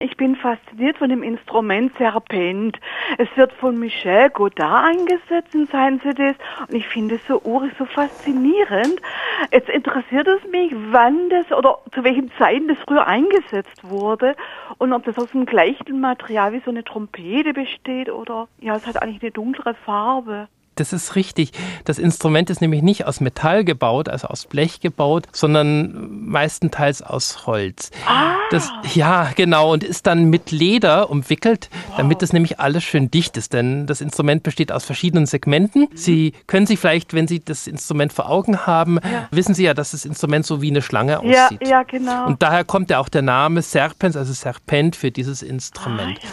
Ich 0.00 0.16
bin 0.16 0.36
fasziniert 0.36 0.96
von 0.98 1.08
dem 1.08 1.24
Instrument 1.24 1.92
Serpent. 1.98 2.78
Es 3.18 3.26
wird 3.34 3.52
von 3.54 3.76
Michel 3.80 4.30
Godard 4.30 4.84
eingesetzt 4.84 5.56
in 5.56 5.66
seinen 5.66 6.00
CDs 6.00 6.36
und 6.68 6.76
ich 6.76 6.86
finde 6.86 7.16
es 7.16 7.26
so 7.26 7.42
urig, 7.42 7.72
so 7.76 7.84
faszinierend. 7.84 9.02
Jetzt 9.50 9.68
interessiert 9.68 10.28
es 10.28 10.48
mich, 10.52 10.72
wann 10.92 11.28
das 11.30 11.50
oder 11.50 11.80
zu 11.92 12.04
welchen 12.04 12.30
Zeiten 12.38 12.68
das 12.68 12.78
früher 12.86 13.08
eingesetzt 13.08 13.90
wurde 13.90 14.36
und 14.78 14.92
ob 14.92 15.02
das 15.02 15.18
aus 15.18 15.32
dem 15.32 15.46
gleichen 15.46 16.00
Material 16.00 16.52
wie 16.52 16.60
so 16.60 16.70
eine 16.70 16.84
Trompete 16.84 17.52
besteht 17.52 18.08
oder 18.08 18.46
ja, 18.60 18.76
es 18.76 18.86
hat 18.86 19.02
eigentlich 19.02 19.22
eine 19.22 19.32
dunklere 19.32 19.74
Farbe. 19.74 20.46
Das 20.78 20.92
ist 20.92 21.16
richtig. 21.16 21.52
Das 21.84 21.98
Instrument 21.98 22.50
ist 22.50 22.60
nämlich 22.60 22.82
nicht 22.82 23.06
aus 23.06 23.20
Metall 23.20 23.64
gebaut, 23.64 24.08
also 24.08 24.28
aus 24.28 24.46
Blech 24.46 24.80
gebaut, 24.80 25.26
sondern 25.32 26.26
meistenteils 26.26 27.02
aus 27.02 27.46
Holz. 27.46 27.90
Ah. 28.06 28.36
Das, 28.50 28.70
ja, 28.94 29.30
genau, 29.34 29.72
und 29.72 29.84
ist 29.84 30.06
dann 30.06 30.24
mit 30.30 30.50
Leder 30.50 31.10
umwickelt, 31.10 31.68
wow. 31.88 31.96
damit 31.98 32.22
es 32.22 32.32
nämlich 32.32 32.60
alles 32.60 32.84
schön 32.84 33.10
dicht 33.10 33.36
ist. 33.36 33.52
Denn 33.52 33.86
das 33.86 34.00
Instrument 34.00 34.42
besteht 34.42 34.70
aus 34.72 34.84
verschiedenen 34.84 35.26
Segmenten. 35.26 35.88
Sie 35.94 36.32
können 36.46 36.66
sich 36.66 36.78
vielleicht, 36.78 37.12
wenn 37.12 37.26
Sie 37.26 37.40
das 37.40 37.66
Instrument 37.66 38.12
vor 38.12 38.30
Augen 38.30 38.66
haben, 38.66 39.00
ja. 39.02 39.28
wissen 39.30 39.54
Sie 39.54 39.64
ja, 39.64 39.74
dass 39.74 39.90
das 39.90 40.04
Instrument 40.04 40.46
so 40.46 40.62
wie 40.62 40.70
eine 40.70 40.82
Schlange 40.82 41.18
aussieht. 41.18 41.60
Ja, 41.62 41.68
ja 41.68 41.82
genau. 41.82 42.26
Und 42.26 42.42
daher 42.42 42.64
kommt 42.64 42.90
ja 42.90 43.00
auch 43.00 43.08
der 43.08 43.22
Name 43.22 43.62
Serpens, 43.62 44.16
also 44.16 44.32
Serpent 44.32 44.96
für 44.96 45.10
dieses 45.10 45.42
Instrument. 45.42 46.18
Ah, 46.22 46.24
ja. 46.24 46.30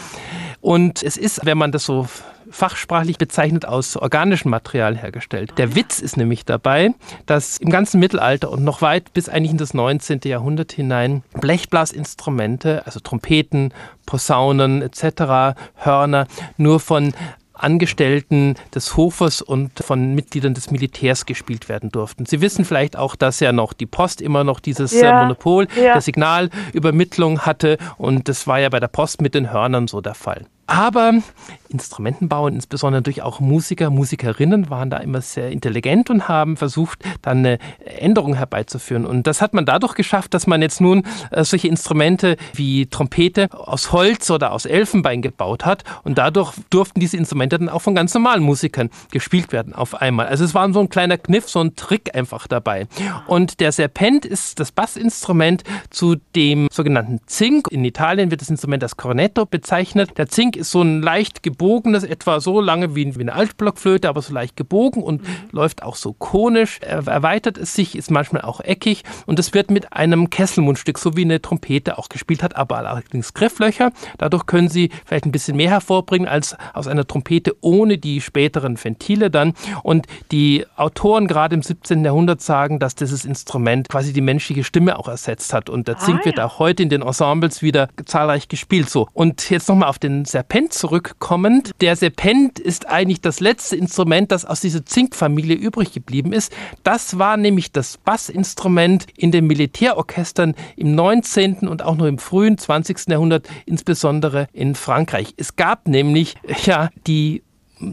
Und 0.60 1.02
es 1.02 1.16
ist, 1.16 1.44
wenn 1.44 1.58
man 1.58 1.72
das 1.72 1.84
so 1.84 2.06
fachsprachlich 2.50 3.18
bezeichnet 3.18 3.66
aus 3.66 3.96
organischem 3.96 4.50
Material 4.50 4.96
hergestellt. 4.96 5.52
Der 5.56 5.74
Witz 5.74 6.00
ist 6.00 6.16
nämlich 6.16 6.44
dabei, 6.44 6.90
dass 7.26 7.58
im 7.58 7.70
ganzen 7.70 8.00
Mittelalter 8.00 8.50
und 8.50 8.64
noch 8.64 8.82
weit 8.82 9.12
bis 9.12 9.28
eigentlich 9.28 9.52
in 9.52 9.58
das 9.58 9.74
19. 9.74 10.20
Jahrhundert 10.24 10.72
hinein 10.72 11.22
Blechblasinstrumente, 11.40 12.84
also 12.86 13.00
Trompeten, 13.00 13.72
Posaunen 14.06 14.82
etc., 14.82 15.56
Hörner, 15.74 16.26
nur 16.56 16.80
von 16.80 17.12
Angestellten 17.58 18.54
des 18.74 18.96
Hofes 18.96 19.40
und 19.42 19.78
von 19.80 20.14
Mitgliedern 20.14 20.54
des 20.54 20.70
Militärs 20.70 21.26
gespielt 21.26 21.68
werden 21.68 21.90
durften. 21.90 22.26
Sie 22.26 22.40
wissen 22.40 22.64
vielleicht 22.64 22.96
auch, 22.96 23.16
dass 23.16 23.40
ja 23.40 23.52
noch 23.52 23.72
die 23.72 23.86
Post 23.86 24.20
immer 24.20 24.44
noch 24.44 24.60
dieses 24.60 24.92
äh, 24.92 25.04
ja, 25.04 25.22
Monopol 25.22 25.66
ja. 25.76 25.94
der 25.94 26.02
Signalübermittlung 26.02 27.40
hatte 27.40 27.78
und 27.96 28.28
das 28.28 28.46
war 28.46 28.60
ja 28.60 28.68
bei 28.68 28.80
der 28.80 28.88
Post 28.88 29.22
mit 29.22 29.34
den 29.34 29.50
Hörnern 29.50 29.88
so 29.88 30.00
der 30.00 30.14
Fall. 30.14 30.46
Aber 30.66 31.22
Instrumentenbauer, 31.68 32.48
insbesondere 32.48 33.02
durch 33.02 33.22
auch 33.22 33.40
Musiker, 33.40 33.90
Musikerinnen 33.90 34.70
waren 34.70 34.90
da 34.90 34.98
immer 34.98 35.20
sehr 35.20 35.50
intelligent 35.50 36.10
und 36.10 36.28
haben 36.28 36.56
versucht, 36.56 37.04
dann 37.22 37.38
eine 37.38 37.58
Änderung 37.84 38.34
herbeizuführen. 38.34 39.06
Und 39.06 39.26
das 39.26 39.40
hat 39.40 39.54
man 39.54 39.66
dadurch 39.66 39.94
geschafft, 39.94 40.34
dass 40.34 40.46
man 40.46 40.62
jetzt 40.62 40.80
nun 40.80 41.04
äh, 41.30 41.44
solche 41.44 41.68
Instrumente 41.68 42.36
wie 42.54 42.86
Trompete 42.86 43.48
aus 43.52 43.92
Holz 43.92 44.30
oder 44.30 44.52
aus 44.52 44.66
Elfenbein 44.66 45.22
gebaut 45.22 45.64
hat. 45.64 45.84
Und 46.04 46.18
dadurch 46.18 46.52
durften 46.70 47.00
diese 47.00 47.16
Instrumente 47.16 47.58
dann 47.58 47.68
auch 47.68 47.82
von 47.82 47.94
ganz 47.94 48.14
normalen 48.14 48.42
Musikern 48.42 48.90
gespielt 49.10 49.52
werden 49.52 49.74
auf 49.74 49.94
einmal. 49.94 50.26
Also 50.26 50.44
es 50.44 50.54
war 50.54 50.72
so 50.72 50.80
ein 50.80 50.88
kleiner 50.88 51.18
Kniff, 51.18 51.48
so 51.48 51.60
ein 51.60 51.76
Trick 51.76 52.14
einfach 52.14 52.46
dabei. 52.46 52.86
Und 53.26 53.60
der 53.60 53.72
Serpent 53.72 54.24
ist 54.24 54.60
das 54.60 54.72
Bassinstrument 54.72 55.62
zu 55.90 56.16
dem 56.34 56.68
sogenannten 56.72 57.20
Zink. 57.26 57.68
In 57.70 57.84
Italien 57.84 58.30
wird 58.30 58.40
das 58.40 58.50
Instrument 58.50 58.82
als 58.82 58.96
Cornetto 58.96 59.46
bezeichnet. 59.46 60.16
Der 60.18 60.28
Zink 60.28 60.55
ist 60.56 60.70
so 60.70 60.82
ein 60.82 61.02
leicht 61.02 61.42
gebogenes, 61.42 62.04
etwa 62.04 62.40
so 62.40 62.60
lange 62.60 62.94
wie 62.94 63.06
eine 63.06 63.32
Altblockflöte, 63.32 64.08
aber 64.08 64.22
so 64.22 64.32
leicht 64.32 64.56
gebogen 64.56 65.02
und 65.02 65.22
mhm. 65.22 65.28
läuft 65.52 65.82
auch 65.82 65.96
so 65.96 66.12
konisch, 66.12 66.80
erweitert 66.80 67.58
es 67.58 67.74
sich, 67.74 67.96
ist 67.96 68.10
manchmal 68.10 68.42
auch 68.42 68.60
eckig 68.60 69.04
und 69.26 69.38
es 69.38 69.54
wird 69.54 69.70
mit 69.70 69.92
einem 69.92 70.30
Kesselmundstück, 70.30 70.98
so 70.98 71.16
wie 71.16 71.24
eine 71.24 71.40
Trompete 71.40 71.98
auch 71.98 72.08
gespielt 72.08 72.42
hat, 72.42 72.56
aber 72.56 72.78
allerdings 72.78 73.34
Grifflöcher. 73.34 73.92
Dadurch 74.18 74.46
können 74.46 74.68
Sie 74.68 74.90
vielleicht 75.04 75.26
ein 75.26 75.32
bisschen 75.32 75.56
mehr 75.56 75.70
hervorbringen 75.70 76.28
als 76.28 76.56
aus 76.74 76.86
einer 76.86 77.06
Trompete 77.06 77.56
ohne 77.60 77.98
die 77.98 78.20
späteren 78.20 78.82
Ventile 78.82 79.30
dann. 79.30 79.54
Und 79.82 80.06
die 80.32 80.64
Autoren 80.76 81.26
gerade 81.26 81.54
im 81.54 81.62
17. 81.62 82.04
Jahrhundert 82.04 82.40
sagen, 82.40 82.78
dass 82.78 82.94
dieses 82.94 83.24
Instrument 83.24 83.88
quasi 83.88 84.12
die 84.12 84.20
menschliche 84.20 84.64
Stimme 84.64 84.98
auch 84.98 85.08
ersetzt 85.08 85.52
hat. 85.52 85.70
Und 85.70 85.88
der 85.88 85.98
Zink 85.98 86.18
ah, 86.18 86.20
ja. 86.20 86.24
wird 86.26 86.40
auch 86.40 86.58
heute 86.58 86.82
in 86.82 86.88
den 86.88 87.02
Ensembles 87.02 87.62
wieder 87.62 87.88
zahlreich 88.04 88.48
gespielt. 88.48 88.90
So. 88.90 89.08
Und 89.12 89.48
jetzt 89.50 89.68
nochmal 89.68 89.88
auf 89.88 89.98
den 89.98 90.24
Serpent 90.24 90.45
Serpent 90.46 90.72
zurückkommend. 90.72 91.72
Der 91.80 91.96
Serpent 91.96 92.60
ist 92.60 92.86
eigentlich 92.86 93.20
das 93.20 93.40
letzte 93.40 93.74
Instrument, 93.74 94.30
das 94.30 94.44
aus 94.44 94.60
dieser 94.60 94.86
Zinkfamilie 94.86 95.56
übrig 95.56 95.92
geblieben 95.92 96.32
ist. 96.32 96.52
Das 96.84 97.18
war 97.18 97.36
nämlich 97.36 97.72
das 97.72 97.98
Bassinstrument 97.98 99.06
in 99.16 99.32
den 99.32 99.48
Militärorchestern 99.48 100.54
im 100.76 100.94
19. 100.94 101.66
und 101.66 101.82
auch 101.82 101.96
noch 101.96 102.06
im 102.06 102.18
frühen 102.18 102.58
20. 102.58 103.08
Jahrhundert, 103.08 103.48
insbesondere 103.66 104.46
in 104.52 104.76
Frankreich. 104.76 105.34
Es 105.36 105.56
gab 105.56 105.88
nämlich, 105.88 106.36
ja, 106.64 106.90
die 107.08 107.42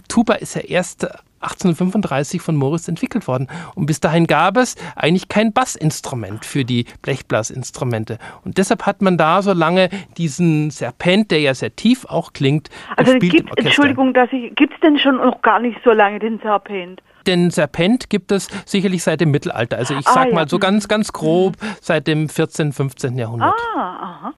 Tuba 0.08 0.35
ist 0.35 0.53
ja 0.53 0.62
erst 0.62 1.08
1835 1.43 2.41
von 2.41 2.55
Morris 2.55 2.87
entwickelt 2.87 3.27
worden. 3.27 3.47
Und 3.75 3.85
bis 3.85 3.99
dahin 3.99 4.27
gab 4.27 4.57
es 4.57 4.75
eigentlich 4.95 5.27
kein 5.27 5.53
Bassinstrument 5.53 6.45
für 6.45 6.65
die 6.65 6.85
Blechblasinstrumente. 7.01 8.17
Und 8.43 8.57
deshalb 8.57 8.85
hat 8.85 9.01
man 9.01 9.17
da 9.17 9.41
so 9.41 9.53
lange 9.53 9.89
diesen 10.17 10.71
Serpent, 10.71 11.31
der 11.31 11.39
ja 11.41 11.53
sehr 11.53 11.75
tief 11.75 12.05
auch 12.05 12.33
klingt, 12.33 12.69
also 12.95 13.13
gespielt 13.13 13.47
gibt, 13.47 13.59
Entschuldigung, 13.59 14.13
dass 14.13 14.31
ich, 14.31 14.55
gibt 14.55 14.73
es 14.73 14.79
denn 14.81 14.97
schon 14.97 15.17
noch 15.17 15.41
gar 15.41 15.59
nicht 15.59 15.79
so 15.83 15.91
lange 15.91 16.19
den 16.19 16.39
Serpent? 16.39 17.01
Den 17.27 17.51
Serpent 17.51 18.09
gibt 18.09 18.31
es 18.31 18.47
sicherlich 18.65 19.03
seit 19.03 19.21
dem 19.21 19.31
Mittelalter. 19.31 19.77
Also 19.77 19.93
ich 19.93 20.05
ah, 20.07 20.13
sag 20.13 20.27
ja. 20.27 20.33
mal 20.33 20.49
so 20.49 20.59
ganz, 20.59 20.87
ganz 20.87 21.13
grob 21.13 21.53
mhm. 21.61 21.67
seit 21.79 22.07
dem 22.07 22.27
14., 22.27 22.73
15. 22.73 23.17
Jahrhundert. 23.17 23.53
Ah, 23.75 23.79
aha. 23.79 24.31